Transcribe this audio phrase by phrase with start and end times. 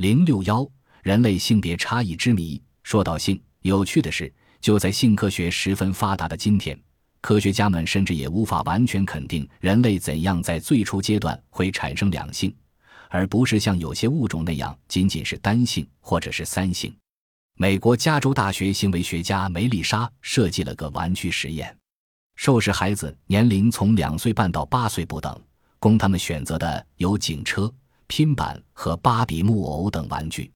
[0.00, 0.66] 零六幺，
[1.02, 2.58] 人类性别差异之谜。
[2.82, 6.74] 说到性，有趣的是，就在性科学十分发达的今天，
[7.20, 12.50] 科学家们甚至也无法完全肯定人类怎样在最初阶段会产生两性，
[13.10, 16.96] 而不是像有些物种那样仅仅是单性或者是三性。
[17.58, 21.76] 美国加州大学行为学家梅丽莎设计了个玩具实验，
[22.36, 25.38] 受试孩子年龄从两岁半到八岁不等，
[25.78, 27.70] 供他们选择的有警车。
[28.10, 30.50] 拼板和芭比木偶等玩具，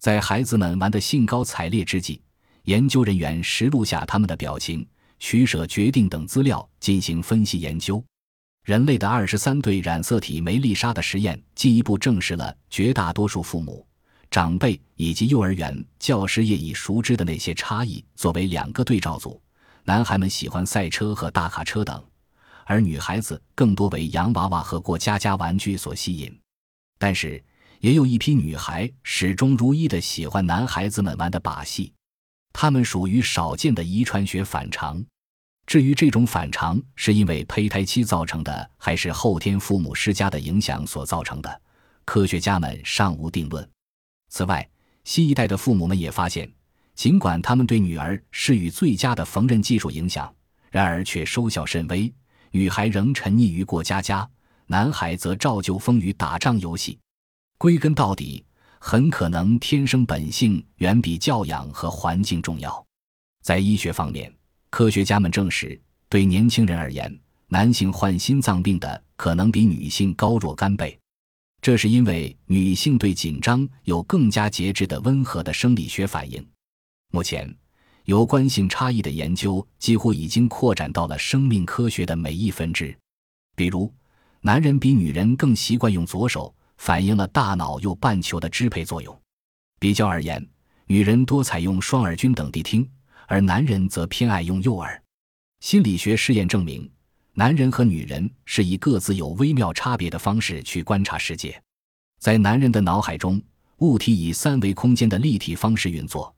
[0.00, 2.20] 在孩子们玩得兴高采烈之际，
[2.64, 4.86] 研究人员实录下他们的表情、
[5.18, 8.04] 取舍、决定等资料进行分析研究。
[8.66, 13.86] 人类的二十三对染色体梅丽莎的实验进一步证实了绝大多数父母、
[14.30, 18.04] 长辈以及幼儿园教师业已熟知的那些差异。
[18.14, 19.40] 作为两个对照组，
[19.84, 22.04] 男孩们喜欢赛车和大卡车等，
[22.66, 26.38] 而女孩子更多为洋娃娃和过家家玩具所吸引。
[27.00, 27.42] 但是，
[27.80, 31.94] 也有一批女孩始终如一的喜欢男孩子们玩的把戏，
[32.52, 35.02] 他们属于少见的遗传学反常。
[35.64, 41.62] 至于这种反常是因为胚胎期造成的，还是后天父母施加的影响所造成的，
[42.04, 43.66] 科学家们尚无定论。
[44.28, 44.68] 此外，
[45.04, 46.52] 新一代的父母们也发现，
[46.94, 50.30] 尽管他们对女儿施予最佳的缝纫技术影响，
[50.70, 52.12] 然而却收效甚微，
[52.50, 54.28] 女孩仍沉溺于过家家。
[54.70, 56.96] 男孩则照旧风雨打仗游戏，
[57.58, 58.44] 归根到底，
[58.78, 62.86] 很可能天生本性远比教养和环境重要。
[63.42, 64.32] 在医学方面，
[64.70, 65.76] 科学家们证实，
[66.08, 67.12] 对年轻人而言，
[67.48, 70.96] 男性患心脏病的可能比女性高若干倍。
[71.60, 76.46] 这是因为女性对紧张有更加节制的温和的生理学反应。
[77.10, 77.52] 目前，
[78.04, 82.96] 有关性差异的研究几乎已经扩展到了生命科学的每一分支，
[83.56, 83.92] 比如。
[84.42, 89.20] 男人比女人更习惯用左手，反映了大脑右半球的支配作用。
[89.78, 90.46] 比较而言，
[90.86, 92.88] 女人多采用双耳君等谛听，
[93.26, 95.00] 而男人则偏爱用右耳。
[95.60, 96.90] 心理学试验证明，
[97.34, 101.62] 男人和女人是以各自有微妙差别的方式去观察世界。
[102.18, 103.40] 在男人的脑海中，
[103.78, 106.34] 物体以三维空间的立体方式运作，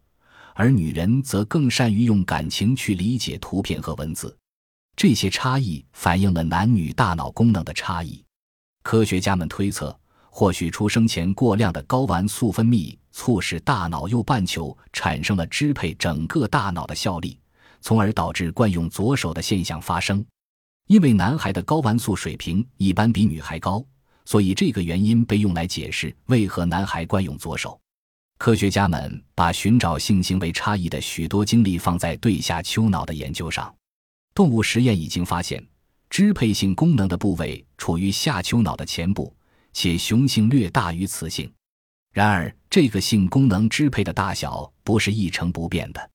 [0.54, 4.36] 而女人则更善于用感情去理解图片和文字。
[4.96, 8.22] 这些差异反映了男女大脑功能的差异。
[8.82, 9.98] 科学家们推测，
[10.30, 17.38] 或许出生前过量的睾丸素分泌促使大脑右半球产生了支配整个大脑的效力，
[17.80, 20.24] 从而导致惯用左手的现象发生。
[20.88, 23.84] 因为男孩的睾丸素水平一般比女孩高，
[24.24, 27.80] 所以这个原因被用来解释为何男孩惯用左手。
[28.38, 33.72] 科学家们把寻找性行为差异的许多精力放在对下丘脑的研究上。
[34.34, 35.62] 动物实验已经发现，
[36.08, 39.34] 支配性功能的部位处于下丘脑的前部，
[39.72, 41.50] 且雄性略大于雌性。
[42.12, 46.10] 然而，这个性功能支配的大小不是一成不变的。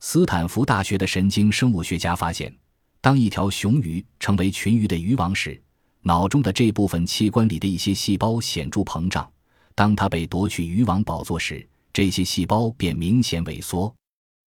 [0.00, 2.54] 斯坦福大学的神经生物学家发现，
[3.00, 5.60] 当一条雄鱼成为群鱼的鱼王时，
[6.02, 9.24] 脑中的这部分器官里的一些细胞显著膨胀；
[9.74, 13.94] 当它被夺去鱼王宝座时，这些细胞便明显萎缩。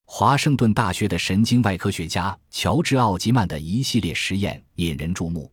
[0.10, 5.52] 华盛顿大学的神经外科学家乔治·奥吉曼的一系列实验引人注目。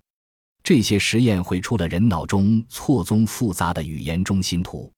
[0.62, 4.90] 这些实验绘出了人脑中错综复杂的语言中心图。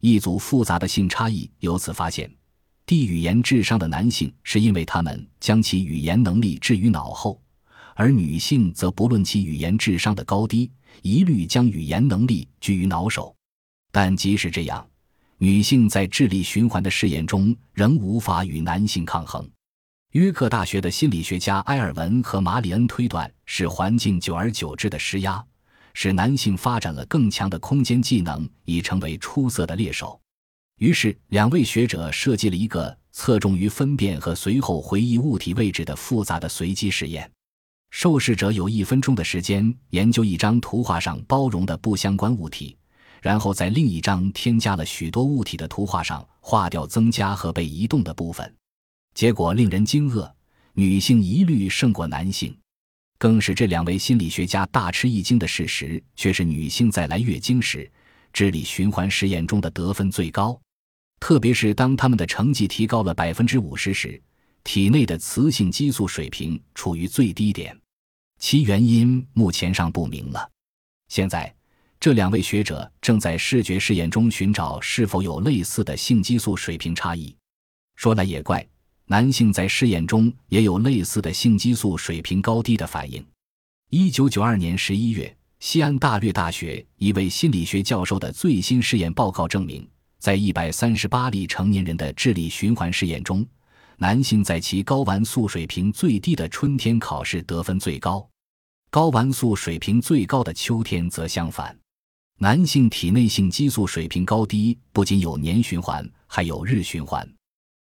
[0.00, 2.34] 一组复杂的性差异由此发现：
[2.86, 7.40] 低语言智商的男性是因为他们将其语言能力置于脑后，
[7.94, 10.72] 而女性则不论其语言智商的高低，
[11.02, 13.36] 一律将语言能力居于脑首。
[13.92, 14.84] 但即使这样，
[15.44, 19.46] 女性在智力循环的试验中仍无法与男性抗衡。
[20.12, 25.44] 约克大学的心理学家埃尔文和马里恩推断，是环境久而久之的施压，
[25.92, 30.18] 使男性发展了更强的空间技能，已成为出色的猎手。
[30.78, 37.30] 于是，两位学者设计了一个侧重于分辨和随后回忆物体位置的复杂的随机实验。
[37.90, 42.74] 受试者有一分钟的时间研究一张图画上包容的不相关物体。
[43.24, 48.54] 然后在另一张添加了许多物体的图画上划掉增加和被移动的部分，
[49.14, 50.30] 结果令人惊愕，
[50.74, 52.54] 女性一律胜过男性。
[53.16, 57.90] 更使这两位心理学家大吃一惊的事实，却是女性在来月经时，
[58.30, 60.60] 智力循环实验中的得分最高，
[61.18, 64.22] 特别是当他们的成绩提高了百分之五十时，
[64.64, 67.74] 体内的雌性激素水平处于最低点。
[68.38, 70.46] 其原因目前尚不明了。
[71.08, 71.53] 现在。
[72.04, 77.34] 这两位学者正在视觉试验中寻找是否有类似的性激素水平差异。
[77.96, 78.62] 说来也怪，
[79.06, 83.26] 男性在试验中也有类似的性激素水平高低的反应。
[83.88, 93.46] 一九九二年十一月，西安大略大学一位心理学教授的最新试验报告证明，在一百三十八例成年人的智力循环试验中，
[93.96, 98.28] 男性在其睾丸素水平最低的春天考试得分最高，
[98.90, 101.74] 睾丸素水平最高的秋天则相反。
[102.38, 107.26] 男性体内性激素水平高低不仅有年循环，还有日循环。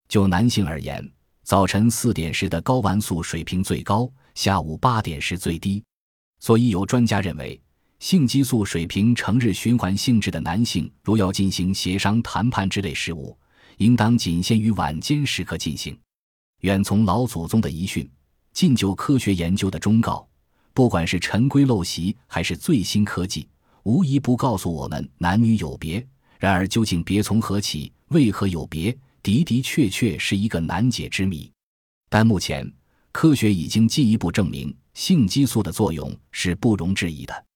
[0.08, 1.06] 就男性而言，
[1.42, 5.84] 早晨四点时的睾丸素水平最高，下午八点时最低。
[6.40, 7.60] 所以有专家认为，
[7.98, 13.36] 性激素水平呈日循环性质的男性，如要进行协商谈判之类事务，
[13.76, 15.96] 应当仅限于晚间时刻进行。
[16.62, 18.10] 远从老祖宗的遗训，
[18.54, 20.26] 近就科学研究的忠告，
[20.72, 23.46] 不管是陈规陋习，还是最新科技。
[23.84, 26.06] 无一不告诉我们男女有别，
[26.38, 31.50] 然而究竟别从何起，为何有别，的的确确是一个难解之谜。
[32.08, 32.70] 但目前
[33.12, 37.47] 科学已经进一步证明，性激素的作用是不容置疑的。